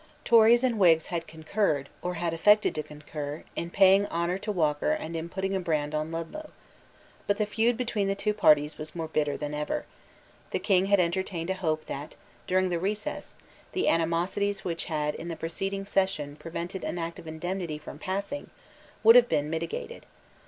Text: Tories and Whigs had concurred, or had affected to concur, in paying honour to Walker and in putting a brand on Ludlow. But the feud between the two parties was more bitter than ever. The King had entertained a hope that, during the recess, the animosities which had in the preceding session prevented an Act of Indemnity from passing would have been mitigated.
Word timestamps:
Tories 0.25 0.63
and 0.63 0.79
Whigs 0.79 1.05
had 1.13 1.27
concurred, 1.27 1.87
or 2.01 2.15
had 2.15 2.33
affected 2.33 2.73
to 2.73 2.81
concur, 2.81 3.43
in 3.55 3.69
paying 3.69 4.07
honour 4.07 4.39
to 4.39 4.51
Walker 4.51 4.93
and 4.93 5.15
in 5.15 5.29
putting 5.29 5.55
a 5.55 5.59
brand 5.59 5.93
on 5.93 6.11
Ludlow. 6.11 6.49
But 7.27 7.37
the 7.37 7.45
feud 7.45 7.77
between 7.77 8.07
the 8.07 8.15
two 8.15 8.33
parties 8.33 8.79
was 8.79 8.95
more 8.95 9.07
bitter 9.09 9.37
than 9.37 9.53
ever. 9.53 9.85
The 10.49 10.57
King 10.57 10.87
had 10.87 10.99
entertained 10.99 11.51
a 11.51 11.53
hope 11.53 11.85
that, 11.85 12.15
during 12.47 12.69
the 12.69 12.79
recess, 12.79 13.35
the 13.73 13.87
animosities 13.87 14.65
which 14.65 14.85
had 14.85 15.13
in 15.13 15.27
the 15.27 15.35
preceding 15.35 15.85
session 15.85 16.35
prevented 16.35 16.83
an 16.83 16.97
Act 16.97 17.19
of 17.19 17.27
Indemnity 17.27 17.77
from 17.77 17.99
passing 17.99 18.49
would 19.03 19.15
have 19.15 19.29
been 19.29 19.51
mitigated. 19.51 20.07